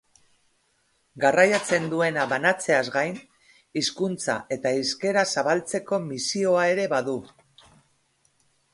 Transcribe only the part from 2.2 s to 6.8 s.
banatzeaz gain, hizkuntza eta hizkera zabaltzeko misioa